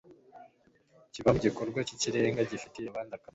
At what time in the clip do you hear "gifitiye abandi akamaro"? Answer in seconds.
2.51-3.29